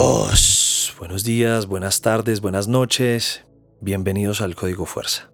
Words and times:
Os, 0.00 0.94
buenos 1.00 1.24
días, 1.24 1.66
buenas 1.66 2.02
tardes, 2.02 2.40
buenas 2.40 2.68
noches. 2.68 3.44
Bienvenidos 3.80 4.40
al 4.40 4.54
Código 4.54 4.86
Fuerza. 4.86 5.32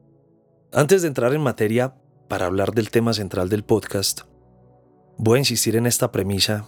Antes 0.73 1.03
de 1.03 1.09
entrar 1.09 1.35
en 1.35 1.43
materia 1.43 1.97
para 2.29 2.47
hablar 2.47 2.73
del 2.73 2.91
tema 2.91 3.13
central 3.13 3.51
del 3.51 3.63
podcast, 3.63 4.23
voy 5.19 5.37
a 5.37 5.41
insistir 5.41 5.77
en 5.77 5.85
esta 5.85 6.11
premisa 6.11 6.65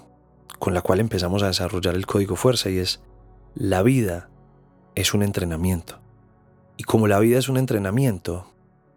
con 0.59 0.75
la 0.75 0.83
cual 0.83 1.01
empezamos 1.01 1.43
a 1.43 1.47
desarrollar 1.47 1.95
el 1.95 2.05
Código 2.05 2.37
Fuerza 2.37 2.69
y 2.69 2.77
es 2.81 3.01
la 3.55 3.83
vida 3.83 4.29
es 4.95 5.15
un 5.15 5.23
entrenamiento. 5.23 5.99
Y 6.77 6.83
como 6.83 7.09
la 7.09 7.19
vida 7.19 7.39
es 7.39 7.49
un 7.49 7.57
entrenamiento, 7.57 8.53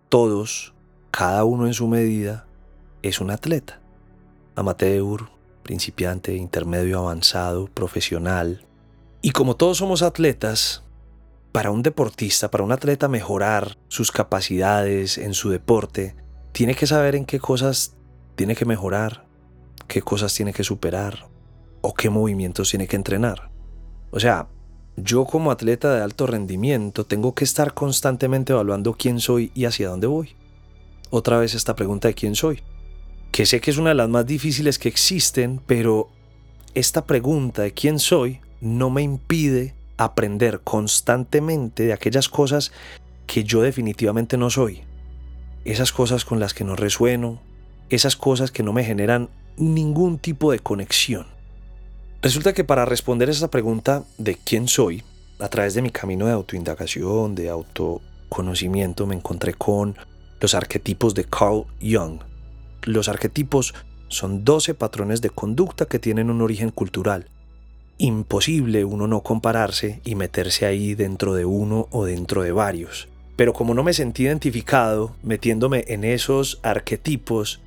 todos, 0.09 0.73
cada 1.09 1.45
uno 1.45 1.68
en 1.68 1.73
su 1.73 1.88
medida, 1.88 2.47
es 3.02 3.21
un 3.21 3.31
atleta. 3.31 3.79
Amateur, 4.57 5.29
principiante, 5.64 6.36
intermedio 6.36 7.00
avanzado, 7.00 7.68
profesional, 7.68 8.66
y 9.21 9.32
como 9.32 9.55
todos 9.55 9.78
somos 9.78 10.01
atletas, 10.01 10.83
para 11.51 11.71
un 11.71 11.82
deportista, 11.82 12.51
para 12.51 12.64
un 12.64 12.71
atleta 12.71 13.07
mejorar 13.07 13.77
sus 13.87 14.11
capacidades 14.11 15.18
en 15.18 15.33
su 15.33 15.50
deporte, 15.50 16.15
tiene 16.51 16.75
que 16.75 16.87
saber 16.87 17.15
en 17.15 17.25
qué 17.25 17.39
cosas 17.39 17.97
tiene 18.36 18.55
que 18.55 18.65
mejorar, 18.65 19.25
qué 19.87 20.01
cosas 20.01 20.33
tiene 20.33 20.54
que 20.54 20.63
superar 20.63 21.27
o 21.82 21.93
qué 21.93 22.10
movimientos 22.10 22.69
tiene 22.69 22.87
que 22.87 22.96
entrenar. 22.96 23.51
O 24.11 24.19
sea, 24.19 24.47
yo 24.96 25.25
como 25.25 25.51
atleta 25.51 25.93
de 25.93 26.01
alto 26.01 26.27
rendimiento 26.27 27.05
tengo 27.05 27.33
que 27.33 27.43
estar 27.43 27.74
constantemente 27.74 28.54
evaluando 28.54 28.93
quién 28.93 29.19
soy 29.19 29.51
y 29.55 29.65
hacia 29.65 29.89
dónde 29.89 30.07
voy. 30.07 30.36
Otra 31.10 31.39
vez 31.39 31.55
esta 31.55 31.75
pregunta 31.75 32.08
de 32.08 32.13
quién 32.13 32.36
soy, 32.36 32.61
que 33.31 33.45
sé 33.45 33.59
que 33.59 33.72
es 33.72 33.77
una 33.77 33.89
de 33.89 33.95
las 33.95 34.09
más 34.09 34.25
difíciles 34.25 34.77
que 34.77 34.89
existen, 34.89 35.61
pero 35.66 36.09
esta 36.73 37.05
pregunta 37.05 37.63
de 37.63 37.73
quién 37.73 37.97
soy 37.99 38.41
no 38.61 38.89
me 38.89 39.02
impide 39.02 39.73
aprender 39.97 40.61
constantemente 40.61 41.83
de 41.83 41.93
aquellas 41.93 42.29
cosas 42.29 42.71
que 43.27 43.43
yo 43.43 43.61
definitivamente 43.61 44.38
no 44.38 44.49
soy. 44.49 44.81
Esas 45.66 45.91
cosas 45.91 46.25
con 46.25 46.39
las 46.39 46.53
que 46.53 46.63
no 46.63 46.75
resueno, 46.75 47.41
esas 47.89 48.16
cosas 48.16 48.51
que 48.51 48.63
no 48.63 48.73
me 48.73 48.83
generan 48.83 49.29
ningún 49.57 50.17
tipo 50.17 50.51
de 50.51 50.59
conexión. 50.59 51.27
Resulta 52.21 52.53
que 52.53 52.63
para 52.63 52.85
responder 52.85 53.29
esa 53.29 53.51
pregunta 53.51 54.03
de 54.17 54.35
quién 54.35 54.67
soy, 54.67 55.03
a 55.39 55.49
través 55.49 55.73
de 55.73 55.81
mi 55.81 55.89
camino 55.89 56.25
de 56.25 56.33
autoindagación, 56.33 57.35
de 57.35 57.49
autoconocimiento, 57.49 59.05
me 59.05 59.16
encontré 59.16 59.53
con 59.53 59.97
los 60.39 60.53
arquetipos 60.53 61.13
de 61.13 61.25
Carl 61.25 61.66
Jung. 61.81 62.21
Los 62.83 63.09
arquetipos 63.09 63.73
son 64.07 64.44
12 64.44 64.73
patrones 64.73 65.21
de 65.21 65.29
conducta 65.29 65.85
que 65.85 65.99
tienen 65.99 66.29
un 66.29 66.41
origen 66.41 66.71
cultural 66.71 67.27
imposible 68.00 68.86
uno 68.86 69.05
no 69.08 69.22
compararse 69.22 70.02
y 70.03 70.16
meterse 70.16 70.66
ahí 70.66 70.95
dentro 70.95 71.36
de 71.36 71.45
uno 71.45 71.88
o 71.92 72.06
dentro 72.06 72.41
de 72.41 72.52
varios. 72.52 73.08
Pero 73.36 73.53
como 73.53 73.73
no 73.73 73.83
me 73.83 73.94
sentí 73.94 74.23
identificado 74.23 75.16
metiéndome 75.22 75.86
en 75.88 76.03
esos 76.03 76.59
arquetipos, 76.64 77.61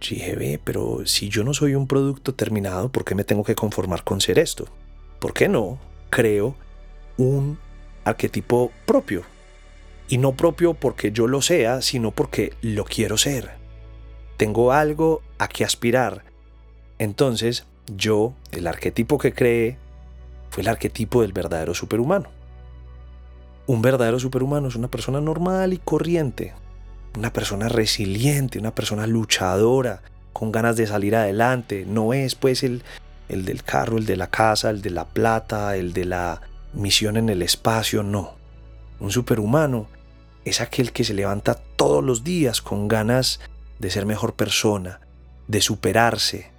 dije, 0.00 0.36
ve, 0.36 0.60
pero 0.62 1.06
si 1.06 1.28
yo 1.28 1.44
no 1.44 1.54
soy 1.54 1.74
un 1.74 1.86
producto 1.86 2.34
terminado, 2.34 2.88
¿por 2.90 3.04
qué 3.04 3.14
me 3.14 3.24
tengo 3.24 3.44
que 3.44 3.54
conformar 3.54 4.04
con 4.04 4.20
ser 4.20 4.38
esto? 4.38 4.66
¿Por 5.18 5.34
qué 5.34 5.48
no 5.48 5.78
creo 6.08 6.54
un 7.16 7.58
arquetipo 8.04 8.70
propio? 8.86 9.22
Y 10.08 10.18
no 10.18 10.32
propio 10.32 10.74
porque 10.74 11.12
yo 11.12 11.26
lo 11.26 11.42
sea, 11.42 11.82
sino 11.82 12.10
porque 12.10 12.52
lo 12.60 12.84
quiero 12.84 13.16
ser. 13.18 13.52
Tengo 14.36 14.72
algo 14.72 15.22
a 15.38 15.48
que 15.48 15.64
aspirar. 15.64 16.24
Entonces, 16.98 17.66
yo, 17.86 18.34
el 18.52 18.66
arquetipo 18.66 19.18
que 19.18 19.32
creé, 19.32 19.78
fue 20.50 20.62
el 20.62 20.68
arquetipo 20.68 21.22
del 21.22 21.32
verdadero 21.32 21.74
superhumano. 21.74 22.28
Un 23.66 23.82
verdadero 23.82 24.18
superhumano 24.18 24.68
es 24.68 24.76
una 24.76 24.88
persona 24.88 25.20
normal 25.20 25.72
y 25.72 25.78
corriente, 25.78 26.54
una 27.16 27.32
persona 27.32 27.68
resiliente, 27.68 28.58
una 28.58 28.74
persona 28.74 29.06
luchadora, 29.06 30.02
con 30.32 30.52
ganas 30.52 30.76
de 30.76 30.86
salir 30.86 31.16
adelante. 31.16 31.84
No 31.86 32.12
es 32.12 32.34
pues 32.34 32.62
el, 32.62 32.82
el 33.28 33.44
del 33.44 33.62
carro, 33.62 33.98
el 33.98 34.06
de 34.06 34.16
la 34.16 34.28
casa, 34.28 34.70
el 34.70 34.82
de 34.82 34.90
la 34.90 35.06
plata, 35.06 35.76
el 35.76 35.92
de 35.92 36.04
la 36.04 36.40
misión 36.72 37.16
en 37.16 37.28
el 37.28 37.42
espacio, 37.42 38.02
no. 38.02 38.34
Un 39.00 39.10
superhumano 39.10 39.86
es 40.44 40.60
aquel 40.60 40.92
que 40.92 41.04
se 41.04 41.14
levanta 41.14 41.54
todos 41.54 42.04
los 42.04 42.22
días 42.22 42.60
con 42.60 42.88
ganas 42.88 43.40
de 43.78 43.90
ser 43.90 44.06
mejor 44.06 44.34
persona, 44.34 45.00
de 45.48 45.60
superarse, 45.60 46.53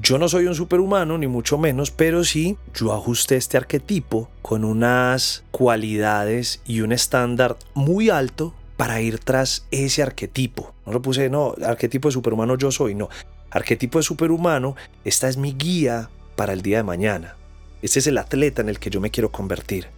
yo 0.00 0.18
no 0.18 0.28
soy 0.28 0.46
un 0.46 0.54
superhumano, 0.54 1.18
ni 1.18 1.26
mucho 1.26 1.58
menos, 1.58 1.90
pero 1.90 2.22
sí 2.24 2.56
yo 2.74 2.92
ajusté 2.92 3.36
este 3.36 3.56
arquetipo 3.56 4.28
con 4.42 4.64
unas 4.64 5.44
cualidades 5.50 6.62
y 6.66 6.82
un 6.82 6.92
estándar 6.92 7.56
muy 7.74 8.10
alto 8.10 8.54
para 8.76 9.00
ir 9.00 9.18
tras 9.18 9.66
ese 9.70 10.02
arquetipo. 10.02 10.74
No 10.86 10.92
lo 10.92 11.02
puse, 11.02 11.28
no, 11.30 11.54
arquetipo 11.64 12.08
de 12.08 12.12
superhumano 12.12 12.56
yo 12.56 12.70
soy, 12.70 12.94
no. 12.94 13.08
Arquetipo 13.50 13.98
de 13.98 14.04
superhumano, 14.04 14.76
esta 15.04 15.28
es 15.28 15.36
mi 15.36 15.52
guía 15.54 16.10
para 16.36 16.52
el 16.52 16.62
día 16.62 16.78
de 16.78 16.84
mañana. 16.84 17.36
Este 17.82 17.98
es 17.98 18.06
el 18.06 18.18
atleta 18.18 18.62
en 18.62 18.68
el 18.68 18.78
que 18.78 18.90
yo 18.90 19.00
me 19.00 19.10
quiero 19.10 19.32
convertir. 19.32 19.88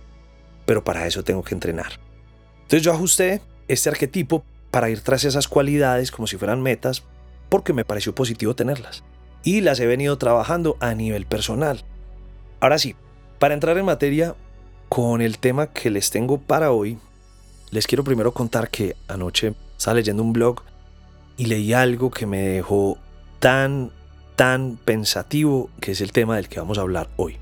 Pero 0.65 0.83
para 0.83 1.07
eso 1.07 1.25
tengo 1.25 1.43
que 1.43 1.55
entrenar. 1.55 2.01
Entonces 2.62 2.83
yo 2.83 2.93
ajusté 2.93 3.43
este 3.69 3.91
arquetipo 3.91 4.45
para 4.71 4.89
ir 4.89 5.01
tras 5.03 5.25
esas 5.25 5.49
cualidades 5.49 6.11
como 6.11 6.27
si 6.27 6.37
fueran 6.37 6.62
metas 6.62 7.03
porque 7.49 7.72
me 7.72 7.84
pareció 7.84 8.15
positivo 8.15 8.55
tenerlas 8.55 9.03
y 9.43 9.61
las 9.61 9.81
he 9.81 9.87
venido 9.87 10.19
trabajando 10.19 10.77
a 10.81 10.95
nivel 10.95 11.27
personal. 11.27 11.84
Ahora 12.61 12.78
sí, 12.78 12.95
para 13.39 13.55
entrar 13.55 13.78
en 13.78 13.87
materia 13.87 14.34
con 14.89 15.23
el 15.23 15.39
tema 15.39 15.69
que 15.69 15.91
les 15.91 16.11
tengo 16.11 16.39
para 16.39 16.73
hoy, 16.73 16.99
les 17.71 17.87
quiero 17.87 18.05
primero 18.05 18.33
contar 18.33 18.71
que 18.71 18.97
anoche 19.09 19.55
estaba 19.77 19.95
leyendo 19.95 20.23
un 20.23 20.33
blog 20.33 20.62
y 21.37 21.47
leí 21.47 21.73
algo 21.73 22.11
que 22.11 22.27
me 22.27 22.41
dejó 22.41 22.99
tan, 23.39 23.93
tan 24.37 24.77
pensativo, 24.77 25.71
que 25.81 25.93
es 25.93 26.01
el 26.01 26.12
tema 26.12 26.37
del 26.37 26.49
que 26.49 26.61
vamos 26.61 26.78
a 26.78 26.83
hablar 26.83 27.09
hoy. 27.17 27.39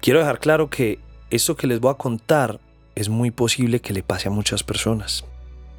Quiero 0.00 0.18
dejar 0.18 0.38
claro 0.38 0.68
que 0.68 0.98
esto 1.30 1.56
que 1.56 1.66
les 1.66 1.80
voy 1.80 1.92
a 1.92 1.94
contar 1.94 2.60
es 2.94 3.08
muy 3.08 3.30
posible 3.30 3.80
que 3.80 3.92
le 3.92 4.02
pase 4.02 4.28
a 4.28 4.30
muchas 4.30 4.62
personas, 4.62 5.24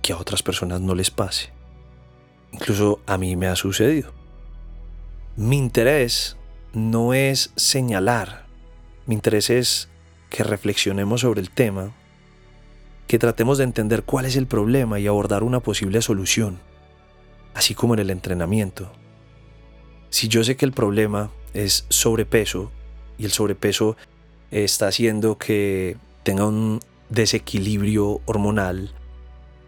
que 0.02 0.14
a 0.14 0.18
otras 0.18 0.42
personas 0.42 0.82
no 0.82 0.96
les 0.96 1.12
pase. 1.12 1.52
Incluso 2.52 3.02
a 3.06 3.18
mí 3.18 3.36
me 3.36 3.48
ha 3.48 3.56
sucedido. 3.56 4.17
Mi 5.40 5.56
interés 5.60 6.36
no 6.74 7.14
es 7.14 7.52
señalar, 7.56 8.48
mi 9.06 9.14
interés 9.14 9.52
es 9.52 9.88
que 10.32 10.44
reflexionemos 10.44 11.22
sobre 11.22 11.42
el 11.42 11.52
tema, 11.52 11.92
que 13.06 13.20
tratemos 13.20 13.60
de 13.60 13.66
entender 13.66 14.02
cuál 14.02 14.26
es 14.26 14.36
el 14.36 14.48
problema 14.48 15.00
y 15.00 15.06
abordar 15.06 15.44
una 15.44 15.60
posible 15.60 16.02
solución, 16.02 16.58
así 17.54 17.76
como 17.76 17.94
en 17.94 18.00
el 18.00 18.10
entrenamiento. 18.10 18.92
Si 20.10 20.28
yo 20.28 20.44
sé 20.44 20.56
que 20.56 20.66
el 20.66 20.72
problema 20.72 21.30
es 21.54 21.86
sobrepeso 21.90 22.72
y 23.20 23.26
el 23.26 23.32
sobrepeso 23.32 23.96
está 24.50 24.88
haciendo 24.88 25.38
que 25.38 25.98
tenga 26.24 26.48
un 26.48 26.80
desequilibrio 27.10 28.22
hormonal 28.26 28.92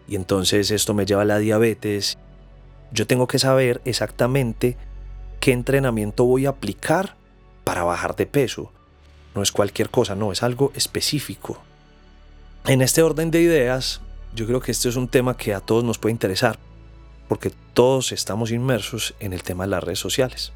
y 0.08 0.16
entonces 0.16 0.72
esto 0.72 0.94
me 0.94 1.06
lleva 1.06 1.22
a 1.22 1.26
la 1.26 1.38
diabetes, 1.38 2.18
yo 2.90 3.06
tengo 3.06 3.28
que 3.28 3.38
saber 3.38 3.80
exactamente 3.84 4.76
qué 5.40 5.52
entrenamiento 5.52 6.24
voy 6.24 6.46
a 6.46 6.50
aplicar 6.50 7.16
para 7.64 7.82
bajar 7.82 8.14
de 8.14 8.26
peso. 8.26 8.70
No 9.34 9.42
es 9.42 9.50
cualquier 9.50 9.90
cosa, 9.90 10.14
no, 10.14 10.32
es 10.32 10.42
algo 10.42 10.70
específico. 10.74 11.58
En 12.66 12.82
este 12.82 13.02
orden 13.02 13.30
de 13.30 13.40
ideas, 13.40 14.02
yo 14.34 14.46
creo 14.46 14.60
que 14.60 14.70
este 14.70 14.88
es 14.88 14.96
un 14.96 15.08
tema 15.08 15.36
que 15.36 15.54
a 15.54 15.60
todos 15.60 15.82
nos 15.82 15.98
puede 15.98 16.12
interesar, 16.12 16.58
porque 17.28 17.52
todos 17.74 18.12
estamos 18.12 18.50
inmersos 18.50 19.14
en 19.18 19.32
el 19.32 19.42
tema 19.42 19.64
de 19.64 19.70
las 19.70 19.82
redes 19.82 19.98
sociales. 19.98 20.52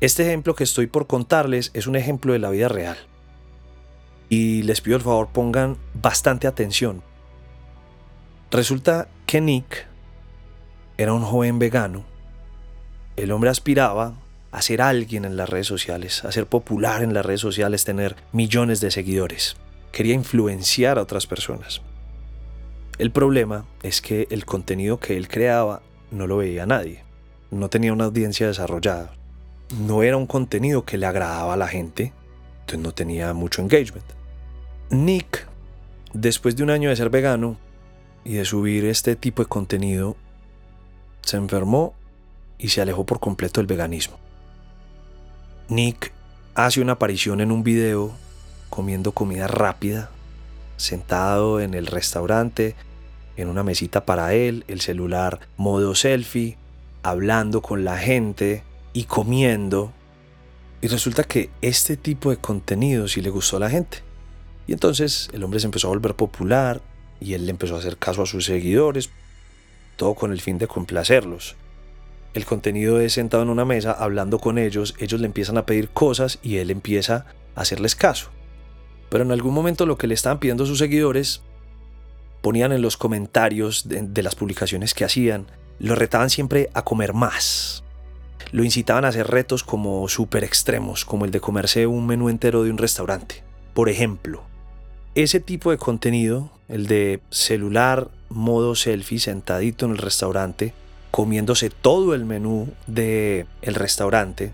Este 0.00 0.22
ejemplo 0.22 0.54
que 0.54 0.64
estoy 0.64 0.86
por 0.86 1.06
contarles 1.06 1.70
es 1.74 1.86
un 1.86 1.96
ejemplo 1.96 2.32
de 2.32 2.38
la 2.38 2.50
vida 2.50 2.68
real. 2.68 2.96
Y 4.28 4.62
les 4.62 4.80
pido 4.80 4.98
por 4.98 5.04
favor 5.04 5.28
pongan 5.28 5.76
bastante 5.94 6.46
atención. 6.46 7.02
Resulta 8.50 9.08
que 9.26 9.40
Nick 9.40 9.86
era 10.96 11.12
un 11.12 11.22
joven 11.22 11.58
vegano 11.58 12.13
el 13.16 13.32
hombre 13.32 13.50
aspiraba 13.50 14.14
a 14.50 14.62
ser 14.62 14.82
alguien 14.82 15.24
en 15.24 15.36
las 15.36 15.48
redes 15.48 15.66
sociales, 15.66 16.24
a 16.24 16.32
ser 16.32 16.46
popular 16.46 17.02
en 17.02 17.14
las 17.14 17.26
redes 17.26 17.40
sociales, 17.40 17.84
tener 17.84 18.16
millones 18.32 18.80
de 18.80 18.90
seguidores. 18.90 19.56
Quería 19.92 20.14
influenciar 20.14 20.98
a 20.98 21.02
otras 21.02 21.26
personas. 21.26 21.82
El 22.98 23.10
problema 23.10 23.66
es 23.82 24.00
que 24.00 24.28
el 24.30 24.44
contenido 24.44 25.00
que 25.00 25.16
él 25.16 25.26
creaba 25.26 25.82
no 26.12 26.26
lo 26.26 26.36
veía 26.36 26.66
nadie. 26.66 27.02
No 27.50 27.68
tenía 27.68 27.92
una 27.92 28.04
audiencia 28.04 28.46
desarrollada. 28.46 29.12
No 29.80 30.02
era 30.04 30.16
un 30.16 30.26
contenido 30.26 30.84
que 30.84 30.98
le 30.98 31.06
agradaba 31.06 31.54
a 31.54 31.56
la 31.56 31.66
gente. 31.66 32.12
Entonces 32.60 32.78
no 32.78 32.92
tenía 32.92 33.32
mucho 33.34 33.62
engagement. 33.62 34.06
Nick, 34.90 35.46
después 36.12 36.54
de 36.54 36.62
un 36.62 36.70
año 36.70 36.90
de 36.90 36.96
ser 36.96 37.10
vegano 37.10 37.56
y 38.24 38.34
de 38.34 38.44
subir 38.44 38.84
este 38.84 39.16
tipo 39.16 39.42
de 39.42 39.48
contenido, 39.48 40.16
se 41.22 41.36
enfermó 41.36 41.94
y 42.58 42.68
se 42.68 42.80
alejó 42.80 43.04
por 43.04 43.20
completo 43.20 43.60
del 43.60 43.66
veganismo. 43.66 44.18
Nick 45.68 46.12
hace 46.54 46.80
una 46.80 46.92
aparición 46.92 47.40
en 47.40 47.50
un 47.50 47.64
video 47.64 48.12
comiendo 48.70 49.12
comida 49.12 49.46
rápida, 49.46 50.10
sentado 50.76 51.60
en 51.60 51.74
el 51.74 51.86
restaurante, 51.86 52.74
en 53.36 53.48
una 53.48 53.62
mesita 53.62 54.04
para 54.04 54.34
él, 54.34 54.64
el 54.68 54.80
celular 54.80 55.40
modo 55.56 55.94
selfie, 55.94 56.56
hablando 57.02 57.62
con 57.62 57.84
la 57.84 57.98
gente 57.98 58.62
y 58.92 59.04
comiendo. 59.04 59.92
Y 60.80 60.88
resulta 60.88 61.24
que 61.24 61.50
este 61.62 61.96
tipo 61.96 62.30
de 62.30 62.36
contenido 62.36 63.08
sí 63.08 63.20
le 63.20 63.30
gustó 63.30 63.56
a 63.56 63.60
la 63.60 63.70
gente. 63.70 63.98
Y 64.66 64.72
entonces 64.72 65.28
el 65.32 65.44
hombre 65.44 65.60
se 65.60 65.66
empezó 65.66 65.88
a 65.88 65.90
volver 65.90 66.14
popular 66.14 66.80
y 67.20 67.34
él 67.34 67.46
le 67.46 67.50
empezó 67.50 67.76
a 67.76 67.78
hacer 67.78 67.96
caso 67.96 68.22
a 68.22 68.26
sus 68.26 68.44
seguidores, 68.46 69.10
todo 69.96 70.14
con 70.14 70.32
el 70.32 70.40
fin 70.40 70.58
de 70.58 70.66
complacerlos. 70.66 71.56
El 72.34 72.46
contenido 72.46 73.00
es 73.00 73.12
sentado 73.12 73.44
en 73.44 73.48
una 73.48 73.64
mesa 73.64 73.92
hablando 73.92 74.40
con 74.40 74.58
ellos, 74.58 74.96
ellos 74.98 75.20
le 75.20 75.26
empiezan 75.26 75.56
a 75.56 75.66
pedir 75.66 75.88
cosas 75.90 76.40
y 76.42 76.56
él 76.56 76.72
empieza 76.72 77.26
a 77.54 77.60
hacerles 77.60 77.94
caso. 77.94 78.30
Pero 79.08 79.22
en 79.22 79.30
algún 79.30 79.54
momento 79.54 79.86
lo 79.86 79.96
que 79.96 80.08
le 80.08 80.14
estaban 80.14 80.40
pidiendo 80.40 80.66
sus 80.66 80.78
seguidores 80.78 81.42
ponían 82.42 82.72
en 82.72 82.82
los 82.82 82.96
comentarios 82.96 83.88
de, 83.88 84.22
las 84.22 84.34
publicaciones 84.34 84.92
que 84.92 85.04
hacían, 85.04 85.46
lo 85.78 85.94
retaban 85.94 86.28
siempre 86.28 86.68
a 86.74 86.82
comer 86.82 87.14
más. 87.14 87.84
Lo 88.50 88.64
incitaban 88.64 89.04
a 89.04 89.08
hacer 89.08 89.28
retos 89.28 89.62
como 89.62 90.08
súper 90.08 90.42
extremos, 90.42 91.04
como 91.04 91.24
el 91.24 91.30
de 91.30 91.40
comerse 91.40 91.86
un 91.86 92.06
menú 92.06 92.28
entero 92.28 92.64
de 92.64 92.70
un 92.70 92.78
restaurante. 92.78 93.44
Por 93.72 93.88
ejemplo, 93.88 94.42
ese 95.14 95.38
tipo 95.38 95.70
de 95.70 95.78
contenido, 95.78 96.50
el 96.68 96.86
de 96.88 97.20
celular, 97.30 98.10
modo 98.28 98.74
selfie, 98.74 99.20
sentadito 99.20 99.86
en 99.86 99.92
el 99.92 99.98
restaurante, 99.98 100.74
comiéndose 101.14 101.70
todo 101.70 102.12
el 102.12 102.24
menú 102.24 102.74
del 102.88 103.46
el 103.62 103.76
restaurante, 103.76 104.50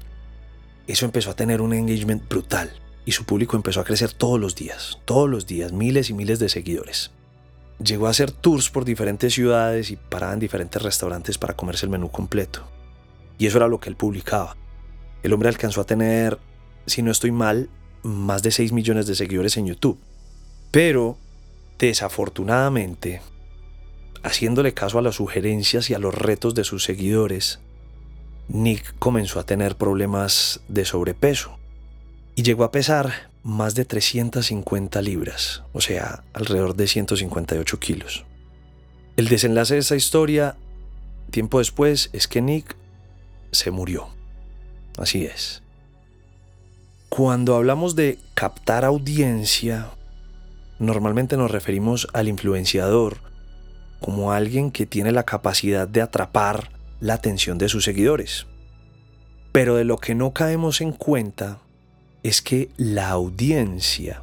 eso 0.87 1.07
empezó 1.07 1.31
a 1.31 1.35
tener 1.35 1.63
un 1.63 1.73
engagement 1.73 2.29
brutal 2.29 2.71
y 3.07 3.13
su 3.13 3.25
público 3.25 3.57
empezó 3.57 3.81
a 3.81 3.85
crecer 3.85 4.13
todos 4.13 4.39
los 4.39 4.57
días, 4.57 4.99
todos 5.07 5.27
los 5.31 5.47
días, 5.47 5.73
miles 5.73 6.11
y 6.11 6.13
miles 6.13 6.39
de 6.39 6.51
seguidores. 6.51 7.13
Llegó 7.83 8.09
a 8.09 8.11
hacer 8.11 8.31
tours 8.31 8.69
por 8.69 8.85
diferentes 8.85 9.33
ciudades 9.33 9.91
y 9.91 9.97
paraba 9.97 10.35
en 10.35 10.41
diferentes 10.41 10.83
restaurantes 10.83 11.39
para 11.39 11.57
comerse 11.57 11.87
el 11.87 11.93
menú 11.93 12.11
completo. 12.11 12.69
Y 13.39 13.47
eso 13.47 13.57
era 13.57 13.67
lo 13.67 13.81
que 13.81 13.89
él 13.89 13.97
publicaba. 13.97 14.59
El 15.23 15.33
hombre 15.33 15.49
alcanzó 15.49 15.81
a 15.81 15.87
tener, 15.87 16.37
si 16.85 17.01
no 17.01 17.11
estoy 17.11 17.33
mal, 17.33 17.71
más 18.03 18.43
de 18.43 18.51
6 18.51 18.73
millones 18.73 19.07
de 19.07 19.15
seguidores 19.15 19.57
en 19.57 19.65
YouTube. 19.65 19.99
Pero, 20.71 21.17
desafortunadamente, 21.79 23.23
haciéndole 24.23 24.75
caso 24.75 24.99
a 24.99 25.03
las 25.03 25.17
sugerencias 25.17 25.91
y 25.91 25.95
a 25.95 25.99
los 25.99 26.15
retos 26.15 26.55
de 26.55 26.65
sus 26.65 26.85
seguidores, 26.85 27.61
Nick 28.49 28.95
comenzó 28.99 29.41
a 29.41 29.45
tener 29.45 29.77
problemas 29.77 30.61
de 30.69 30.85
sobrepeso 30.85 31.59
y 32.35 32.43
llegó 32.43 32.65
a 32.65 32.73
pesar 32.73 33.31
más 33.43 33.75
de 33.75 33.85
350 33.85 35.01
libras, 35.03 35.63
o 35.73 35.81
sea, 35.81 36.25
alrededor 36.33 36.75
de 36.75 36.87
158 36.87 37.81
kilos. 37.81 38.25
El 39.17 39.29
desenlace 39.29 39.75
de 39.75 39.81
esa 39.81 39.97
historia, 39.97 40.57
tiempo 41.31 41.59
después, 41.59 42.11
es 42.13 42.29
que 42.29 42.43
Nick 42.43 42.77
se 43.53 43.71
murió. 43.71 44.09
Así 44.99 45.25
es. 45.25 45.63
Cuando 47.09 47.57
hablamos 47.57 47.97
de 47.97 48.19
captar 48.35 48.85
audiencia, 48.85 49.91
normalmente 50.79 51.37
nos 51.37 51.51
referimos 51.51 52.09
al 52.13 52.29
influenciador 52.29 53.30
como 54.01 54.33
alguien 54.33 54.71
que 54.71 54.87
tiene 54.87 55.13
la 55.13 55.25
capacidad 55.25 55.87
de 55.87 56.03
atrapar 56.03 56.71
la 57.01 57.15
atención 57.15 57.59
de 57.59 57.69
sus 57.69 57.85
seguidores. 57.85 58.47
Pero 59.53 59.77
de 59.77 59.85
lo 59.85 59.99
que 59.99 60.15
no 60.15 60.33
caemos 60.33 60.81
en 60.81 60.93
cuenta 60.93 61.59
es 62.23 62.43
que 62.43 62.71
la 62.77 63.09
audiencia 63.11 64.23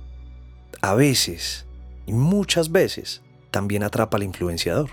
a 0.81 0.93
veces 0.93 1.65
y 2.05 2.13
muchas 2.13 2.71
veces 2.71 3.21
también 3.51 3.83
atrapa 3.83 4.17
al 4.17 4.23
influenciador. 4.23 4.91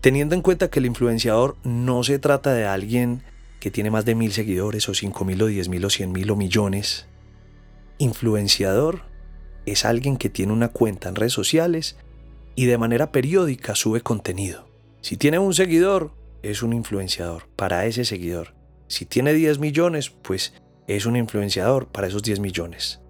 Teniendo 0.00 0.34
en 0.34 0.42
cuenta 0.42 0.68
que 0.68 0.78
el 0.78 0.86
influenciador 0.86 1.56
no 1.64 2.04
se 2.04 2.18
trata 2.18 2.52
de 2.52 2.66
alguien 2.66 3.22
que 3.60 3.70
tiene 3.70 3.90
más 3.90 4.04
de 4.04 4.14
mil 4.14 4.32
seguidores 4.32 4.88
o 4.88 4.94
cinco 4.94 5.24
mil 5.24 5.40
o 5.42 5.46
diez 5.46 5.68
mil 5.68 5.84
o 5.84 5.90
cien 5.90 6.12
mil 6.12 6.30
o 6.30 6.36
millones. 6.36 7.06
Influenciador 7.98 9.02
es 9.66 9.84
alguien 9.84 10.16
que 10.16 10.28
tiene 10.28 10.52
una 10.52 10.68
cuenta 10.68 11.08
en 11.08 11.16
redes 11.16 11.32
sociales 11.32 11.96
y 12.54 12.66
de 12.66 12.78
manera 12.78 13.12
periódica 13.12 13.74
sube 13.74 14.00
contenido. 14.00 14.66
Si 15.00 15.16
tiene 15.16 15.38
un 15.38 15.54
seguidor, 15.54 16.12
es 16.42 16.62
un 16.62 16.72
influenciador 16.72 17.48
para 17.56 17.86
ese 17.86 18.04
seguidor. 18.04 18.54
Si 18.86 19.06
tiene 19.06 19.32
10 19.32 19.58
millones, 19.58 20.10
pues 20.10 20.54
es 20.86 21.06
un 21.06 21.16
influenciador 21.16 21.88
para 21.88 22.06
esos 22.06 22.22
10 22.22 22.40
millones. 22.40 23.00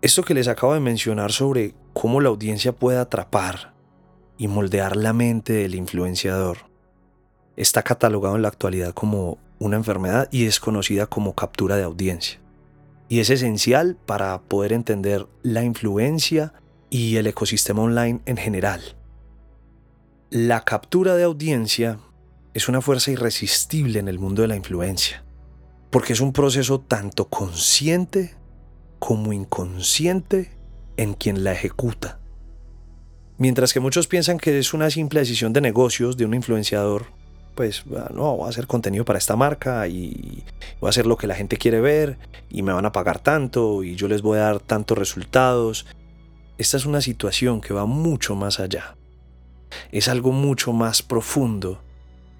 Esto 0.00 0.22
que 0.22 0.34
les 0.34 0.48
acabo 0.48 0.74
de 0.74 0.80
mencionar 0.80 1.32
sobre 1.32 1.74
cómo 1.92 2.20
la 2.20 2.30
audiencia 2.30 2.72
puede 2.72 2.98
atrapar 2.98 3.74
y 4.36 4.48
moldear 4.48 4.96
la 4.96 5.12
mente 5.12 5.52
del 5.52 5.74
influenciador 5.74 6.72
está 7.56 7.82
catalogado 7.82 8.36
en 8.36 8.42
la 8.42 8.48
actualidad 8.48 8.94
como 8.94 9.38
una 9.58 9.76
enfermedad 9.76 10.28
y 10.30 10.46
es 10.46 10.58
conocida 10.58 11.06
como 11.06 11.34
captura 11.34 11.76
de 11.76 11.84
audiencia. 11.84 12.40
Y 13.08 13.20
es 13.20 13.30
esencial 13.30 13.96
para 14.06 14.40
poder 14.40 14.72
entender 14.72 15.26
la 15.42 15.62
influencia 15.62 16.54
y 16.92 17.16
el 17.16 17.26
ecosistema 17.26 17.80
online 17.80 18.20
en 18.26 18.36
general. 18.36 18.82
La 20.28 20.62
captura 20.62 21.16
de 21.16 21.24
audiencia 21.24 21.98
es 22.52 22.68
una 22.68 22.82
fuerza 22.82 23.10
irresistible 23.10 23.98
en 23.98 24.08
el 24.08 24.18
mundo 24.18 24.42
de 24.42 24.48
la 24.48 24.56
influencia, 24.56 25.24
porque 25.90 26.12
es 26.12 26.20
un 26.20 26.34
proceso 26.34 26.80
tanto 26.80 27.30
consciente 27.30 28.34
como 28.98 29.32
inconsciente 29.32 30.50
en 30.98 31.14
quien 31.14 31.44
la 31.44 31.52
ejecuta. 31.52 32.20
Mientras 33.38 33.72
que 33.72 33.80
muchos 33.80 34.06
piensan 34.06 34.36
que 34.36 34.58
es 34.58 34.74
una 34.74 34.90
simple 34.90 35.20
decisión 35.20 35.54
de 35.54 35.62
negocios 35.62 36.18
de 36.18 36.26
un 36.26 36.34
influenciador, 36.34 37.06
pues 37.54 37.86
no, 37.86 38.36
voy 38.36 38.46
a 38.46 38.50
hacer 38.50 38.66
contenido 38.66 39.06
para 39.06 39.18
esta 39.18 39.34
marca 39.34 39.88
y 39.88 40.44
voy 40.78 40.88
a 40.88 40.90
hacer 40.90 41.06
lo 41.06 41.16
que 41.16 41.26
la 41.26 41.36
gente 41.36 41.56
quiere 41.56 41.80
ver 41.80 42.18
y 42.50 42.60
me 42.60 42.74
van 42.74 42.84
a 42.84 42.92
pagar 42.92 43.18
tanto 43.18 43.82
y 43.82 43.96
yo 43.96 44.08
les 44.08 44.20
voy 44.20 44.38
a 44.38 44.42
dar 44.42 44.60
tantos 44.60 44.98
resultados 44.98 45.86
esta 46.58 46.76
es 46.76 46.86
una 46.86 47.00
situación 47.00 47.60
que 47.60 47.74
va 47.74 47.86
mucho 47.86 48.34
más 48.34 48.60
allá. 48.60 48.96
Es 49.90 50.08
algo 50.08 50.32
mucho 50.32 50.72
más 50.72 51.02
profundo 51.02 51.82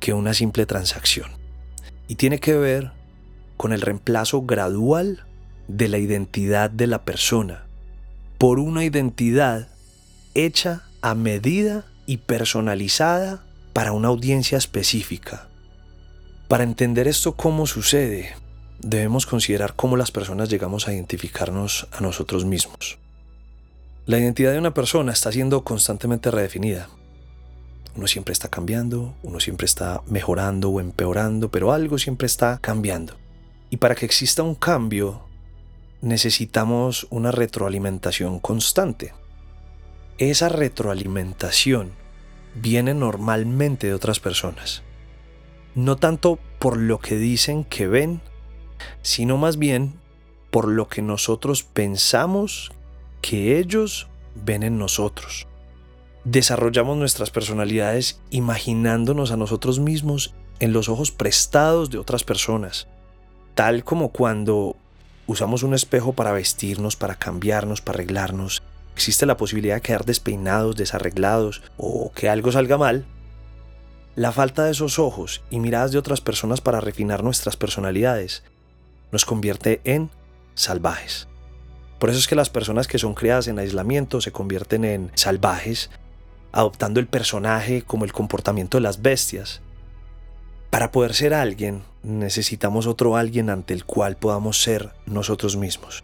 que 0.00 0.12
una 0.12 0.34
simple 0.34 0.66
transacción. 0.66 1.30
Y 2.08 2.16
tiene 2.16 2.40
que 2.40 2.54
ver 2.54 2.92
con 3.56 3.72
el 3.72 3.80
reemplazo 3.80 4.42
gradual 4.42 5.24
de 5.68 5.88
la 5.88 5.98
identidad 5.98 6.70
de 6.70 6.86
la 6.86 7.04
persona 7.04 7.66
por 8.38 8.58
una 8.58 8.84
identidad 8.84 9.68
hecha 10.34 10.82
a 11.00 11.14
medida 11.14 11.84
y 12.06 12.16
personalizada 12.16 13.44
para 13.72 13.92
una 13.92 14.08
audiencia 14.08 14.58
específica. 14.58 15.48
Para 16.48 16.64
entender 16.64 17.06
esto 17.06 17.36
cómo 17.36 17.66
sucede, 17.68 18.34
debemos 18.80 19.26
considerar 19.26 19.74
cómo 19.76 19.96
las 19.96 20.10
personas 20.10 20.48
llegamos 20.48 20.88
a 20.88 20.92
identificarnos 20.92 21.86
a 21.92 22.00
nosotros 22.00 22.44
mismos. 22.44 22.98
La 24.04 24.18
identidad 24.18 24.50
de 24.50 24.58
una 24.58 24.74
persona 24.74 25.12
está 25.12 25.30
siendo 25.30 25.62
constantemente 25.62 26.32
redefinida. 26.32 26.88
Uno 27.94 28.08
siempre 28.08 28.32
está 28.32 28.48
cambiando, 28.48 29.14
uno 29.22 29.38
siempre 29.38 29.64
está 29.64 30.02
mejorando 30.06 30.70
o 30.70 30.80
empeorando, 30.80 31.52
pero 31.52 31.70
algo 31.70 31.98
siempre 31.98 32.26
está 32.26 32.58
cambiando. 32.60 33.16
Y 33.70 33.76
para 33.76 33.94
que 33.94 34.04
exista 34.04 34.42
un 34.42 34.56
cambio, 34.56 35.22
necesitamos 36.00 37.06
una 37.10 37.30
retroalimentación 37.30 38.40
constante. 38.40 39.14
Esa 40.18 40.48
retroalimentación 40.48 41.92
viene 42.56 42.94
normalmente 42.94 43.86
de 43.86 43.94
otras 43.94 44.18
personas. 44.18 44.82
No 45.76 45.94
tanto 45.94 46.40
por 46.58 46.76
lo 46.76 46.98
que 46.98 47.16
dicen 47.16 47.62
que 47.62 47.86
ven, 47.86 48.20
sino 49.02 49.38
más 49.38 49.58
bien 49.58 49.94
por 50.50 50.66
lo 50.66 50.88
que 50.88 51.02
nosotros 51.02 51.62
pensamos 51.62 52.72
que 53.22 53.58
ellos 53.58 54.08
ven 54.34 54.62
en 54.62 54.76
nosotros. 54.76 55.46
Desarrollamos 56.24 56.98
nuestras 56.98 57.30
personalidades 57.30 58.20
imaginándonos 58.30 59.30
a 59.32 59.36
nosotros 59.36 59.80
mismos 59.80 60.34
en 60.60 60.72
los 60.72 60.88
ojos 60.88 61.10
prestados 61.10 61.90
de 61.90 61.98
otras 61.98 62.22
personas, 62.22 62.86
tal 63.54 63.82
como 63.82 64.10
cuando 64.10 64.76
usamos 65.26 65.62
un 65.62 65.74
espejo 65.74 66.12
para 66.12 66.32
vestirnos, 66.32 66.96
para 66.96 67.14
cambiarnos, 67.14 67.80
para 67.80 67.96
arreglarnos. 67.96 68.62
Existe 68.94 69.26
la 69.26 69.36
posibilidad 69.36 69.76
de 69.76 69.80
quedar 69.80 70.04
despeinados, 70.04 70.76
desarreglados 70.76 71.62
o 71.76 72.12
que 72.12 72.28
algo 72.28 72.52
salga 72.52 72.76
mal. 72.76 73.06
La 74.14 74.30
falta 74.30 74.64
de 74.64 74.72
esos 74.72 74.98
ojos 74.98 75.42
y 75.50 75.58
miradas 75.58 75.90
de 75.90 75.98
otras 75.98 76.20
personas 76.20 76.60
para 76.60 76.80
refinar 76.80 77.24
nuestras 77.24 77.56
personalidades 77.56 78.44
nos 79.10 79.24
convierte 79.24 79.80
en 79.84 80.10
salvajes. 80.54 81.28
Por 82.02 82.10
eso 82.10 82.18
es 82.18 82.26
que 82.26 82.34
las 82.34 82.50
personas 82.50 82.88
que 82.88 82.98
son 82.98 83.14
criadas 83.14 83.46
en 83.46 83.60
aislamiento 83.60 84.20
se 84.20 84.32
convierten 84.32 84.84
en 84.84 85.12
salvajes, 85.14 85.88
adoptando 86.50 86.98
el 86.98 87.06
personaje 87.06 87.82
como 87.82 88.04
el 88.04 88.12
comportamiento 88.12 88.76
de 88.76 88.80
las 88.80 89.02
bestias. 89.02 89.60
Para 90.70 90.90
poder 90.90 91.14
ser 91.14 91.32
alguien, 91.32 91.84
necesitamos 92.02 92.88
otro 92.88 93.16
alguien 93.16 93.50
ante 93.50 93.72
el 93.72 93.84
cual 93.84 94.16
podamos 94.16 94.60
ser 94.60 94.90
nosotros 95.06 95.56
mismos. 95.56 96.02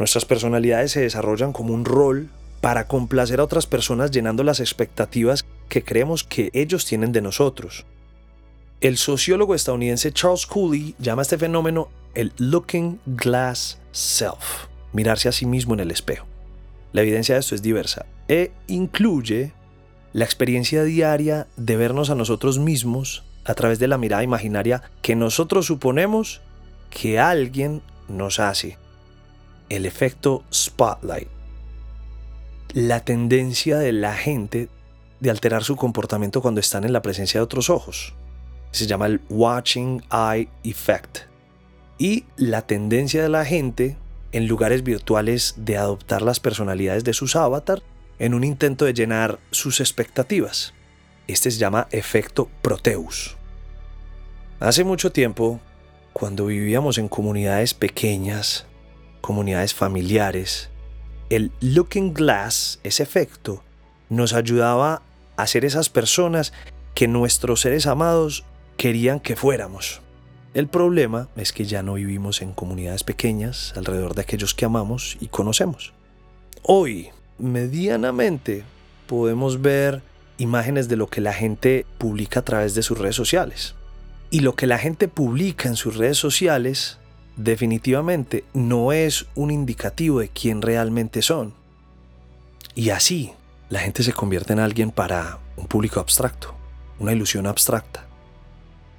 Nuestras 0.00 0.24
personalidades 0.24 0.90
se 0.90 1.02
desarrollan 1.02 1.52
como 1.52 1.74
un 1.74 1.84
rol 1.84 2.28
para 2.60 2.88
complacer 2.88 3.38
a 3.38 3.44
otras 3.44 3.68
personas 3.68 4.10
llenando 4.10 4.42
las 4.42 4.58
expectativas 4.58 5.44
que 5.68 5.84
creemos 5.84 6.24
que 6.24 6.50
ellos 6.54 6.86
tienen 6.86 7.12
de 7.12 7.22
nosotros. 7.22 7.86
El 8.80 8.98
sociólogo 8.98 9.54
estadounidense 9.54 10.10
Charles 10.10 10.44
Cooley 10.44 10.96
llama 10.98 11.20
a 11.20 11.22
este 11.22 11.38
fenómeno 11.38 11.88
el 12.16 12.32
looking 12.38 12.98
glass 13.06 13.78
self, 13.92 14.73
mirarse 14.94 15.28
a 15.28 15.32
sí 15.32 15.44
mismo 15.44 15.74
en 15.74 15.80
el 15.80 15.90
espejo. 15.90 16.26
La 16.92 17.02
evidencia 17.02 17.34
de 17.34 17.40
esto 17.40 17.54
es 17.54 17.60
diversa 17.60 18.06
e 18.28 18.52
incluye 18.68 19.52
la 20.14 20.24
experiencia 20.24 20.84
diaria 20.84 21.48
de 21.56 21.76
vernos 21.76 22.08
a 22.08 22.14
nosotros 22.14 22.58
mismos 22.58 23.24
a 23.44 23.54
través 23.54 23.78
de 23.78 23.88
la 23.88 23.98
mirada 23.98 24.22
imaginaria 24.22 24.82
que 25.02 25.16
nosotros 25.16 25.66
suponemos 25.66 26.40
que 26.88 27.18
alguien 27.18 27.82
nos 28.08 28.38
hace. 28.38 28.78
El 29.68 29.86
efecto 29.86 30.44
spotlight. 30.52 31.28
La 32.72 33.00
tendencia 33.04 33.78
de 33.78 33.92
la 33.92 34.14
gente 34.14 34.68
de 35.20 35.30
alterar 35.30 35.64
su 35.64 35.74
comportamiento 35.74 36.40
cuando 36.40 36.60
están 36.60 36.84
en 36.84 36.92
la 36.92 37.02
presencia 37.02 37.40
de 37.40 37.44
otros 37.44 37.70
ojos. 37.70 38.14
Se 38.70 38.86
llama 38.86 39.06
el 39.06 39.20
watching 39.28 40.02
eye 40.12 40.48
effect. 40.62 41.22
Y 41.98 42.24
la 42.36 42.62
tendencia 42.62 43.22
de 43.22 43.28
la 43.28 43.44
gente 43.44 43.96
en 44.34 44.48
lugares 44.48 44.82
virtuales 44.82 45.54
de 45.56 45.78
adoptar 45.78 46.20
las 46.20 46.40
personalidades 46.40 47.04
de 47.04 47.14
sus 47.14 47.36
avatars 47.36 47.84
en 48.18 48.34
un 48.34 48.42
intento 48.42 48.84
de 48.84 48.92
llenar 48.92 49.38
sus 49.52 49.78
expectativas. 49.78 50.74
Este 51.28 51.52
se 51.52 51.58
llama 51.58 51.86
efecto 51.92 52.50
Proteus. 52.60 53.36
Hace 54.58 54.82
mucho 54.82 55.12
tiempo, 55.12 55.60
cuando 56.12 56.46
vivíamos 56.46 56.98
en 56.98 57.06
comunidades 57.06 57.74
pequeñas, 57.74 58.66
comunidades 59.20 59.72
familiares, 59.72 60.68
el 61.30 61.52
looking 61.60 62.12
glass, 62.12 62.80
ese 62.82 63.04
efecto, 63.04 63.62
nos 64.08 64.32
ayudaba 64.32 65.02
a 65.36 65.46
ser 65.46 65.64
esas 65.64 65.90
personas 65.90 66.52
que 66.94 67.06
nuestros 67.06 67.60
seres 67.60 67.86
amados 67.86 68.44
querían 68.76 69.20
que 69.20 69.36
fuéramos. 69.36 70.03
El 70.54 70.68
problema 70.68 71.26
es 71.34 71.52
que 71.52 71.64
ya 71.64 71.82
no 71.82 71.94
vivimos 71.94 72.40
en 72.40 72.52
comunidades 72.52 73.02
pequeñas 73.02 73.74
alrededor 73.76 74.14
de 74.14 74.22
aquellos 74.22 74.54
que 74.54 74.64
amamos 74.64 75.16
y 75.20 75.26
conocemos. 75.26 75.92
Hoy, 76.62 77.08
medianamente, 77.38 78.62
podemos 79.08 79.60
ver 79.60 80.00
imágenes 80.38 80.88
de 80.88 80.94
lo 80.96 81.08
que 81.08 81.20
la 81.20 81.32
gente 81.32 81.86
publica 81.98 82.40
a 82.40 82.44
través 82.44 82.76
de 82.76 82.84
sus 82.84 82.96
redes 82.96 83.16
sociales. 83.16 83.74
Y 84.30 84.40
lo 84.40 84.54
que 84.54 84.68
la 84.68 84.78
gente 84.78 85.08
publica 85.08 85.68
en 85.68 85.74
sus 85.74 85.96
redes 85.96 86.18
sociales 86.18 86.98
definitivamente 87.36 88.44
no 88.52 88.92
es 88.92 89.26
un 89.34 89.50
indicativo 89.50 90.20
de 90.20 90.28
quién 90.28 90.62
realmente 90.62 91.20
son. 91.22 91.52
Y 92.76 92.90
así, 92.90 93.32
la 93.70 93.80
gente 93.80 94.04
se 94.04 94.12
convierte 94.12 94.52
en 94.52 94.60
alguien 94.60 94.92
para 94.92 95.40
un 95.56 95.66
público 95.66 95.98
abstracto, 95.98 96.54
una 97.00 97.12
ilusión 97.12 97.48
abstracta. 97.48 98.06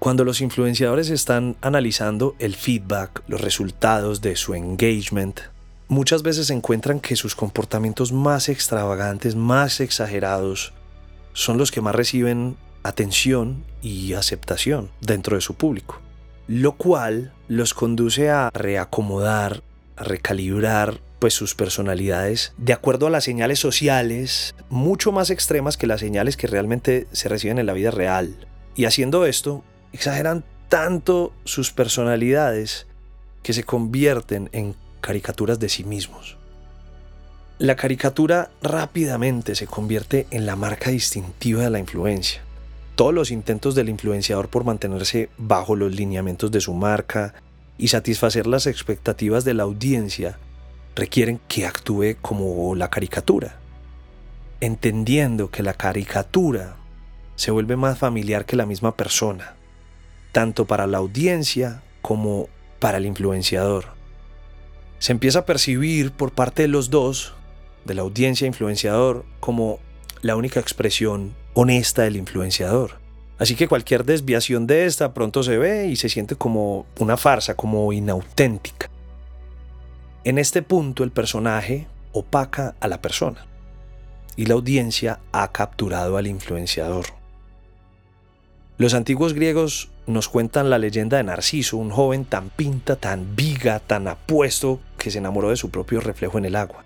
Cuando 0.05 0.23
los 0.23 0.39
influenciadores 0.39 1.09
están 1.09 1.55
analizando 1.61 2.35
el 2.37 2.55
feedback, 2.55 3.23
los 3.27 3.41
resultados 3.41 4.21
de 4.21 4.35
su 4.35 4.53
engagement, 4.53 5.39
muchas 5.87 6.21
veces 6.21 6.51
encuentran 6.51 6.99
que 6.99 7.15
sus 7.15 7.33
comportamientos 7.33 8.11
más 8.11 8.47
extravagantes, 8.47 9.35
más 9.35 9.79
exagerados, 9.79 10.73
son 11.33 11.57
los 11.57 11.71
que 11.71 11.81
más 11.81 11.95
reciben 11.95 12.55
atención 12.83 13.63
y 13.81 14.13
aceptación 14.13 14.91
dentro 15.01 15.37
de 15.37 15.41
su 15.41 15.55
público, 15.55 15.99
lo 16.47 16.73
cual 16.73 17.33
los 17.47 17.73
conduce 17.73 18.29
a 18.29 18.51
reacomodar, 18.53 19.63
a 19.95 20.03
recalibrar 20.03 21.01
pues 21.17 21.33
sus 21.33 21.55
personalidades 21.55 22.53
de 22.59 22.73
acuerdo 22.73 23.07
a 23.07 23.09
las 23.09 23.23
señales 23.23 23.57
sociales 23.57 24.53
mucho 24.69 25.11
más 25.11 25.31
extremas 25.31 25.77
que 25.77 25.87
las 25.87 26.01
señales 26.01 26.37
que 26.37 26.45
realmente 26.45 27.07
se 27.11 27.27
reciben 27.27 27.57
en 27.57 27.65
la 27.65 27.73
vida 27.73 27.89
real. 27.89 28.47
Y 28.75 28.85
haciendo 28.85 29.25
esto, 29.25 29.63
exageran 29.95 30.43
tanto 30.69 31.33
sus 31.45 31.71
personalidades 31.71 32.85
que 33.43 33.53
se 33.53 33.63
convierten 33.63 34.49
en 34.51 34.75
caricaturas 35.01 35.59
de 35.59 35.69
sí 35.69 35.83
mismos. 35.83 36.37
La 37.59 37.77
caricatura 37.77 38.51
rápidamente 38.61 39.55
se 39.55 39.67
convierte 39.67 40.27
en 40.31 40.45
la 40.45 40.57
marca 40.57 40.89
distintiva 40.89 41.63
de 41.63 41.69
la 41.69 41.79
influencia. 41.79 42.41
Todos 42.95 43.13
los 43.13 43.31
intentos 43.31 43.75
del 43.75 43.87
influenciador 43.87 44.49
por 44.49 44.65
mantenerse 44.65 45.29
bajo 45.37 45.75
los 45.75 45.95
lineamientos 45.95 46.51
de 46.51 46.59
su 46.59 46.73
marca 46.73 47.33
y 47.77 47.87
satisfacer 47.87 48.47
las 48.47 48.67
expectativas 48.67 49.45
de 49.45 49.53
la 49.53 49.63
audiencia 49.63 50.37
requieren 50.95 51.39
que 51.47 51.65
actúe 51.65 52.15
como 52.21 52.75
la 52.75 52.89
caricatura, 52.89 53.55
entendiendo 54.59 55.49
que 55.49 55.63
la 55.63 55.73
caricatura 55.73 56.75
se 57.35 57.51
vuelve 57.51 57.75
más 57.75 57.97
familiar 57.97 58.45
que 58.45 58.55
la 58.55 58.65
misma 58.65 58.95
persona, 58.95 59.55
tanto 60.35 60.65
para 60.65 60.85
la 60.85 60.97
audiencia 60.97 61.81
como 62.01 62.49
para 62.79 62.97
el 62.97 63.05
influenciador. 63.05 63.85
Se 64.99 65.13
empieza 65.13 65.39
a 65.39 65.45
percibir 65.45 66.11
por 66.11 66.33
parte 66.33 66.63
de 66.63 66.67
los 66.67 66.89
dos, 66.89 67.31
de 67.85 67.93
la 67.93 68.01
audiencia 68.01 68.43
e 68.43 68.49
influenciador, 68.49 69.23
como 69.39 69.79
la 70.21 70.35
única 70.35 70.59
expresión 70.59 71.33
honesta 71.53 72.01
del 72.01 72.17
influenciador. 72.17 72.99
Así 73.37 73.55
que 73.55 73.69
cualquier 73.69 74.03
desviación 74.03 74.67
de 74.67 74.87
esta 74.87 75.13
pronto 75.13 75.41
se 75.41 75.57
ve 75.57 75.87
y 75.87 75.95
se 75.95 76.09
siente 76.09 76.35
como 76.35 76.85
una 76.99 77.15
farsa, 77.15 77.55
como 77.55 77.93
inauténtica. 77.93 78.89
En 80.25 80.37
este 80.37 80.61
punto 80.61 81.05
el 81.05 81.11
personaje 81.11 81.87
opaca 82.11 82.75
a 82.81 82.89
la 82.89 83.01
persona 83.01 83.47
y 84.35 84.47
la 84.47 84.55
audiencia 84.55 85.21
ha 85.31 85.53
capturado 85.53 86.17
al 86.17 86.27
influenciador. 86.27 87.05
Los 88.77 88.93
antiguos 88.93 89.33
griegos 89.33 89.89
nos 90.05 90.27
cuentan 90.27 90.69
la 90.69 90.77
leyenda 90.77 91.17
de 91.17 91.23
Narciso, 91.23 91.77
un 91.77 91.91
joven 91.91 92.25
tan 92.25 92.49
pinta, 92.49 92.97
tan 92.97 93.35
viga, 93.35 93.79
tan 93.79 94.07
apuesto, 94.07 94.79
que 94.97 95.11
se 95.11 95.19
enamoró 95.19 95.49
de 95.49 95.55
su 95.55 95.69
propio 95.69 96.01
reflejo 96.01 96.37
en 96.37 96.45
el 96.45 96.55
agua. 96.55 96.83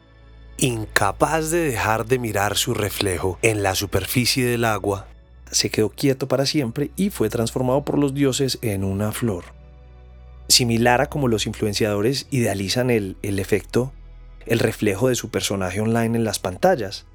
Incapaz 0.57 1.49
de 1.49 1.59
dejar 1.59 2.05
de 2.05 2.19
mirar 2.19 2.57
su 2.57 2.73
reflejo 2.73 3.39
en 3.41 3.63
la 3.63 3.73
superficie 3.75 4.45
del 4.45 4.65
agua, 4.65 5.07
se 5.51 5.69
quedó 5.69 5.89
quieto 5.89 6.27
para 6.27 6.45
siempre 6.45 6.91
y 6.95 7.09
fue 7.09 7.29
transformado 7.29 7.83
por 7.83 7.97
los 7.97 8.13
dioses 8.13 8.59
en 8.61 8.83
una 8.83 9.11
flor. 9.11 9.45
Similar 10.47 11.01
a 11.01 11.07
como 11.07 11.27
los 11.27 11.47
influenciadores 11.47 12.27
idealizan 12.29 12.89
el, 12.89 13.17
el 13.21 13.39
efecto, 13.39 13.93
el 14.45 14.59
reflejo 14.59 15.09
de 15.09 15.15
su 15.15 15.29
personaje 15.29 15.79
online 15.81 16.17
en 16.17 16.23
las 16.23 16.39
pantallas. 16.39 17.05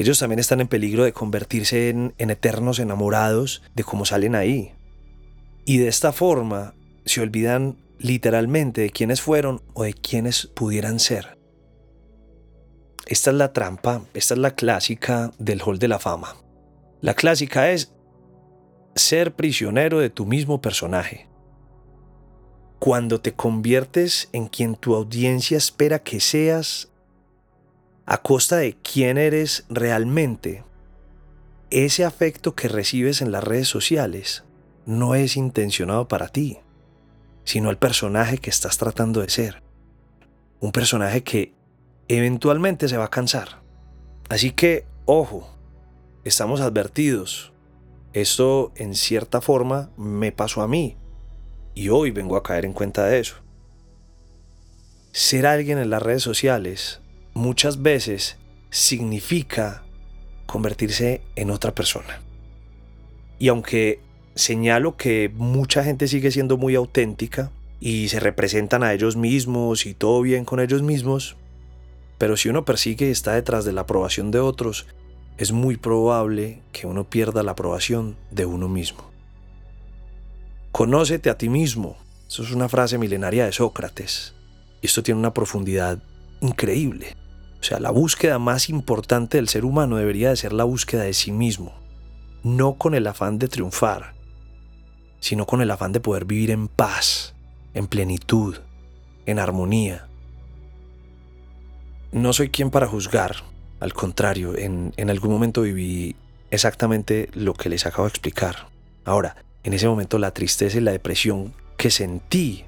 Ellos 0.00 0.18
también 0.18 0.38
están 0.38 0.62
en 0.62 0.68
peligro 0.68 1.04
de 1.04 1.12
convertirse 1.12 1.90
en, 1.90 2.14
eternos 2.16 2.78
enamorados 2.78 3.62
de 3.74 3.84
cómo 3.84 4.06
salen 4.06 4.34
ahí. 4.34 4.72
Y 5.66 5.76
de 5.76 5.88
esta 5.88 6.10
forma 6.10 6.74
se 7.04 7.20
olvidan 7.20 7.76
literalmente 7.98 8.80
de 8.80 8.88
quiénes 8.88 9.20
fueron 9.20 9.60
o 9.74 9.82
de 9.82 9.92
quiénes 9.92 10.46
pudieran 10.46 11.00
ser. 11.00 11.36
Esta 13.04 13.30
es 13.30 13.36
la 13.36 13.52
trampa, 13.52 14.00
esta 14.14 14.32
es 14.32 14.40
la 14.40 14.52
clásica 14.52 15.32
del 15.38 15.60
hall 15.60 15.78
de 15.78 15.88
la 15.88 15.98
fama. 15.98 16.34
La 17.02 17.12
clásica 17.12 17.70
es 17.70 17.92
ser 18.94 19.34
prisionero 19.34 19.98
de 19.98 20.08
tu 20.08 20.24
mismo 20.24 20.62
personaje. 20.62 21.28
Cuando 22.78 23.20
te 23.20 23.34
conviertes 23.34 24.30
en 24.32 24.46
quien 24.46 24.76
tu 24.76 24.94
audiencia 24.94 25.58
espera 25.58 25.98
que 25.98 26.20
seas, 26.20 26.89
a 28.10 28.18
costa 28.18 28.56
de 28.56 28.76
quién 28.82 29.18
eres 29.18 29.64
realmente, 29.68 30.64
ese 31.70 32.04
afecto 32.04 32.56
que 32.56 32.66
recibes 32.66 33.22
en 33.22 33.30
las 33.30 33.44
redes 33.44 33.68
sociales 33.68 34.42
no 34.84 35.14
es 35.14 35.36
intencionado 35.36 36.08
para 36.08 36.26
ti, 36.26 36.58
sino 37.44 37.70
el 37.70 37.78
personaje 37.78 38.38
que 38.38 38.50
estás 38.50 38.78
tratando 38.78 39.20
de 39.20 39.30
ser. 39.30 39.62
Un 40.58 40.72
personaje 40.72 41.22
que 41.22 41.54
eventualmente 42.08 42.88
se 42.88 42.96
va 42.96 43.04
a 43.04 43.10
cansar. 43.10 43.62
Así 44.28 44.50
que, 44.50 44.86
ojo, 45.04 45.48
estamos 46.24 46.60
advertidos. 46.60 47.52
Esto 48.12 48.72
en 48.74 48.96
cierta 48.96 49.40
forma 49.40 49.90
me 49.96 50.32
pasó 50.32 50.62
a 50.62 50.68
mí 50.68 50.96
y 51.76 51.90
hoy 51.90 52.10
vengo 52.10 52.36
a 52.36 52.42
caer 52.42 52.64
en 52.64 52.72
cuenta 52.72 53.06
de 53.06 53.20
eso. 53.20 53.36
Ser 55.12 55.46
alguien 55.46 55.78
en 55.78 55.90
las 55.90 56.02
redes 56.02 56.24
sociales 56.24 56.99
muchas 57.34 57.82
veces 57.82 58.36
significa 58.70 59.82
convertirse 60.46 61.22
en 61.36 61.50
otra 61.50 61.74
persona. 61.74 62.20
Y 63.38 63.48
aunque 63.48 64.00
señalo 64.34 64.96
que 64.96 65.30
mucha 65.34 65.84
gente 65.84 66.08
sigue 66.08 66.30
siendo 66.30 66.56
muy 66.56 66.74
auténtica 66.74 67.50
y 67.80 68.08
se 68.08 68.20
representan 68.20 68.82
a 68.82 68.92
ellos 68.92 69.16
mismos 69.16 69.86
y 69.86 69.94
todo 69.94 70.22
bien 70.22 70.44
con 70.44 70.60
ellos 70.60 70.82
mismos, 70.82 71.36
pero 72.18 72.36
si 72.36 72.48
uno 72.48 72.64
persigue 72.64 73.08
y 73.08 73.10
está 73.10 73.34
detrás 73.34 73.64
de 73.64 73.72
la 73.72 73.82
aprobación 73.82 74.30
de 74.30 74.40
otros, 74.40 74.86
es 75.38 75.52
muy 75.52 75.76
probable 75.78 76.60
que 76.72 76.86
uno 76.86 77.08
pierda 77.08 77.42
la 77.42 77.52
aprobación 77.52 78.16
de 78.30 78.44
uno 78.44 78.68
mismo. 78.68 79.10
Conócete 80.70 81.30
a 81.30 81.38
ti 81.38 81.48
mismo. 81.48 81.96
Eso 82.28 82.42
es 82.42 82.52
una 82.52 82.68
frase 82.68 82.98
milenaria 82.98 83.46
de 83.46 83.52
Sócrates. 83.52 84.34
Y 84.82 84.86
esto 84.86 85.02
tiene 85.02 85.18
una 85.18 85.32
profundidad 85.32 85.98
increíble. 86.40 87.16
O 87.60 87.62
sea, 87.62 87.78
la 87.78 87.90
búsqueda 87.90 88.38
más 88.38 88.68
importante 88.68 89.36
del 89.36 89.48
ser 89.48 89.64
humano 89.64 89.96
debería 89.96 90.30
de 90.30 90.36
ser 90.36 90.52
la 90.52 90.64
búsqueda 90.64 91.02
de 91.02 91.12
sí 91.12 91.30
mismo. 91.30 91.74
No 92.42 92.74
con 92.74 92.94
el 92.94 93.06
afán 93.06 93.38
de 93.38 93.48
triunfar, 93.48 94.14
sino 95.20 95.46
con 95.46 95.60
el 95.60 95.70
afán 95.70 95.92
de 95.92 96.00
poder 96.00 96.24
vivir 96.24 96.50
en 96.50 96.68
paz, 96.68 97.34
en 97.74 97.86
plenitud, 97.86 98.56
en 99.26 99.38
armonía. 99.38 100.08
No 102.12 102.32
soy 102.32 102.48
quien 102.48 102.70
para 102.70 102.86
juzgar, 102.86 103.36
al 103.78 103.92
contrario, 103.92 104.56
en, 104.56 104.94
en 104.96 105.10
algún 105.10 105.30
momento 105.30 105.62
viví 105.62 106.16
exactamente 106.50 107.28
lo 107.34 107.52
que 107.54 107.68
les 107.68 107.84
acabo 107.84 108.04
de 108.04 108.10
explicar. 108.10 108.68
Ahora, 109.04 109.36
en 109.64 109.74
ese 109.74 109.86
momento 109.86 110.18
la 110.18 110.32
tristeza 110.32 110.78
y 110.78 110.80
la 110.80 110.92
depresión 110.92 111.52
que 111.76 111.90
sentí 111.90 112.64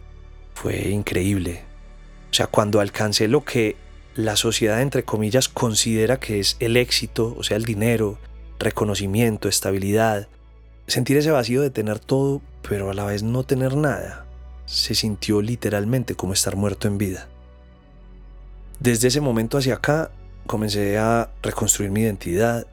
fue 0.54 0.90
increíble. 0.90 1.64
O 2.30 2.34
sea, 2.34 2.46
cuando 2.46 2.80
alcancé 2.80 3.28
lo 3.28 3.44
que 3.44 3.76
la 4.14 4.36
sociedad, 4.36 4.82
entre 4.82 5.04
comillas, 5.04 5.48
considera 5.48 6.20
que 6.20 6.40
es 6.40 6.56
el 6.60 6.76
éxito, 6.76 7.34
o 7.38 7.42
sea, 7.42 7.56
el 7.56 7.64
dinero, 7.64 8.18
reconocimiento, 8.58 9.48
estabilidad, 9.48 10.28
sentir 10.86 11.16
ese 11.16 11.30
vacío 11.30 11.62
de 11.62 11.70
tener 11.70 11.98
todo, 11.98 12.42
pero 12.68 12.90
a 12.90 12.94
la 12.94 13.04
vez 13.04 13.22
no 13.22 13.44
tener 13.44 13.76
nada, 13.76 14.26
se 14.66 14.94
sintió 14.94 15.40
literalmente 15.40 16.14
como 16.14 16.32
estar 16.32 16.56
muerto 16.56 16.88
en 16.88 16.98
vida. 16.98 17.28
Desde 18.80 19.08
ese 19.08 19.20
momento 19.20 19.58
hacia 19.58 19.74
acá, 19.74 20.10
comencé 20.46 20.98
a 20.98 21.30
reconstruir 21.42 21.90
mi 21.90 22.02
identidad, 22.02 22.66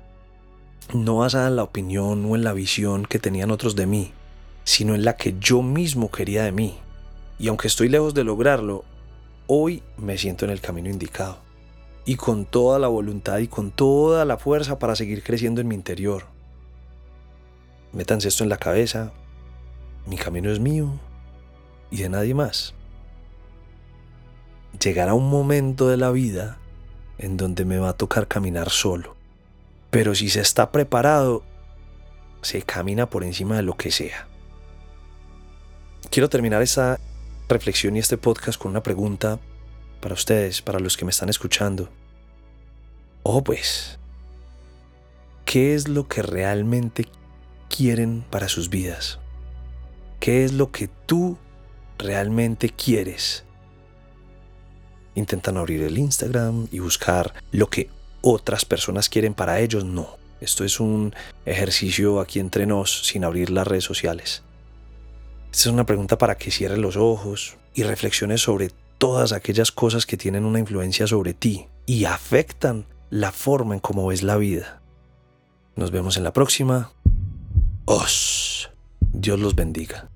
no 0.93 1.17
basada 1.17 1.47
en 1.47 1.55
la 1.55 1.63
opinión 1.63 2.25
o 2.25 2.35
en 2.35 2.43
la 2.43 2.53
visión 2.53 3.05
que 3.05 3.19
tenían 3.19 3.51
otros 3.51 3.75
de 3.75 3.85
mí, 3.85 4.11
sino 4.63 4.95
en 4.95 5.05
la 5.05 5.15
que 5.15 5.35
yo 5.39 5.61
mismo 5.61 6.11
quería 6.11 6.43
de 6.43 6.51
mí. 6.51 6.77
Y 7.37 7.47
aunque 7.47 7.67
estoy 7.67 7.89
lejos 7.89 8.13
de 8.13 8.23
lograrlo, 8.23 8.83
hoy 9.49 9.83
me 9.97 10.17
siento 10.17 10.45
en 10.45 10.51
el 10.51 10.61
camino 10.61 10.89
indicado. 10.89 11.39
Y 12.05 12.15
con 12.15 12.45
toda 12.45 12.79
la 12.79 12.87
voluntad 12.87 13.39
y 13.39 13.49
con 13.49 13.71
toda 13.71 14.23
la 14.23 14.37
fuerza 14.37 14.79
para 14.79 14.95
seguir 14.95 15.21
creciendo 15.21 15.59
en 15.59 15.67
mi 15.67 15.75
interior. 15.75 16.27
Métanse 17.91 18.29
esto 18.29 18.43
en 18.43 18.49
la 18.49 18.57
cabeza. 18.57 19.11
Mi 20.05 20.15
camino 20.15 20.49
es 20.49 20.61
mío 20.61 20.91
y 21.91 21.97
de 21.97 22.09
nadie 22.09 22.33
más. 22.33 22.73
Llegará 24.81 25.13
un 25.13 25.29
momento 25.29 25.89
de 25.89 25.97
la 25.97 26.11
vida 26.11 26.57
en 27.17 27.35
donde 27.35 27.65
me 27.65 27.77
va 27.77 27.89
a 27.89 27.97
tocar 27.97 28.29
caminar 28.29 28.69
solo 28.69 29.19
pero 29.89 30.13
si 30.15 30.29
se 30.29 30.41
está 30.41 30.71
preparado, 30.71 31.43
se 32.41 32.61
camina 32.61 33.09
por 33.09 33.23
encima 33.23 33.55
de 33.55 33.63
lo 33.63 33.75
que 33.75 33.91
sea. 33.91 34.27
Quiero 36.09 36.29
terminar 36.29 36.61
esta 36.61 36.99
reflexión 37.49 37.95
y 37.95 37.99
este 37.99 38.17
podcast 38.17 38.59
con 38.59 38.71
una 38.71 38.83
pregunta 38.83 39.39
para 39.99 40.13
ustedes, 40.13 40.61
para 40.61 40.79
los 40.79 40.95
que 40.95 41.05
me 41.05 41.11
están 41.11 41.29
escuchando. 41.29 41.89
Oh, 43.23 43.43
pues, 43.43 43.99
¿qué 45.45 45.75
es 45.75 45.87
lo 45.87 46.07
que 46.07 46.21
realmente 46.21 47.07
quieren 47.67 48.23
para 48.29 48.47
sus 48.47 48.69
vidas? 48.69 49.19
¿Qué 50.19 50.45
es 50.45 50.53
lo 50.53 50.71
que 50.71 50.89
tú 51.05 51.37
realmente 51.97 52.69
quieres? 52.69 53.43
Intentan 55.15 55.57
abrir 55.57 55.83
el 55.83 55.97
Instagram 55.97 56.67
y 56.71 56.79
buscar 56.79 57.33
lo 57.51 57.69
que 57.69 57.89
otras 58.21 58.63
personas 58.63 59.09
quieren 59.09 59.33
para 59.33 59.59
ellos, 59.59 59.83
no. 59.83 60.17
Esto 60.39 60.63
es 60.63 60.79
un 60.79 61.13
ejercicio 61.45 62.21
aquí 62.21 62.39
entre 62.39 62.65
nos 62.65 63.05
sin 63.07 63.25
abrir 63.25 63.49
las 63.49 63.67
redes 63.67 63.83
sociales. 63.83 64.43
Esta 65.51 65.69
es 65.69 65.73
una 65.73 65.85
pregunta 65.85 66.17
para 66.17 66.37
que 66.37 66.51
cierres 66.51 66.77
los 66.77 66.95
ojos 66.95 67.57
y 67.73 67.83
reflexiones 67.83 68.41
sobre 68.41 68.69
todas 68.97 69.31
aquellas 69.31 69.71
cosas 69.71 70.05
que 70.05 70.17
tienen 70.17 70.45
una 70.45 70.59
influencia 70.59 71.07
sobre 71.07 71.33
ti 71.33 71.67
y 71.85 72.05
afectan 72.05 72.85
la 73.09 73.31
forma 73.31 73.73
en 73.73 73.79
cómo 73.79 74.07
ves 74.07 74.21
la 74.21 74.37
vida. 74.37 74.81
Nos 75.75 75.91
vemos 75.91 76.17
en 76.17 76.23
la 76.23 76.33
próxima. 76.33 76.91
Os. 77.85 78.69
Dios 79.11 79.39
los 79.39 79.55
bendiga. 79.55 80.09